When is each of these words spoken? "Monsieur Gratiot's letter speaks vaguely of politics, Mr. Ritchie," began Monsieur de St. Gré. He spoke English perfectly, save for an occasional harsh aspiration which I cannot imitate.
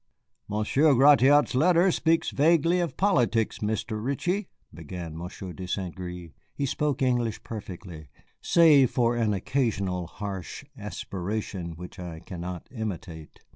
"Monsieur 0.47 0.95
Gratiot's 0.95 1.53
letter 1.53 1.91
speaks 1.91 2.31
vaguely 2.31 2.79
of 2.79 2.97
politics, 2.97 3.59
Mr. 3.59 4.03
Ritchie," 4.03 4.47
began 4.73 5.15
Monsieur 5.15 5.53
de 5.53 5.67
St. 5.67 5.95
Gré. 5.95 6.33
He 6.55 6.65
spoke 6.65 7.03
English 7.03 7.43
perfectly, 7.43 8.09
save 8.41 8.89
for 8.89 9.15
an 9.15 9.31
occasional 9.31 10.07
harsh 10.07 10.63
aspiration 10.75 11.73
which 11.73 11.99
I 11.99 12.19
cannot 12.19 12.67
imitate. 12.71 13.41